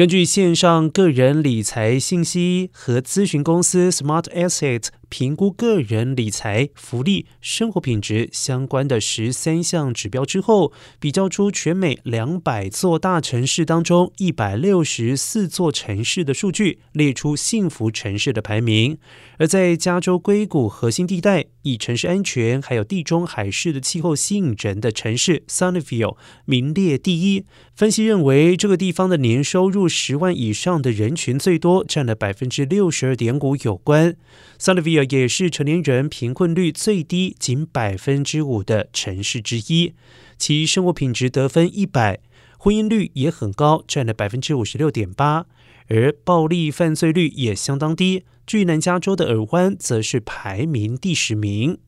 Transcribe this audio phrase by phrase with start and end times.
[0.00, 18.96] 根据线上个人理财信息和咨询公司 Smart Asset 评估个人理财、福利、生活品质相关的十三项指标之后，比较出全美两百座大城市当中一百六十四座城市的数据，列出幸福城市的排名。
[19.38, 27.44] 而在加州硅谷核心地带，以城市安全还有地中海式的气候吸引人的城市 Sunnyvale 名列第一。
[27.74, 34.16] 分析认为，这个地方的年收入十万以上的人群最多，占了百分之六十二点五有关。
[34.58, 39.94] Sunnyvale 也是成年人贫困率最低，仅百分之五的城市之一。
[40.38, 42.20] 其生活品质得分一百，
[42.58, 45.46] 婚姻率也很高，占了百分之五十六点八，
[45.88, 48.24] 而暴力犯罪率也相当低。
[48.46, 51.78] 据南加州的尔湾，则是排名第十名。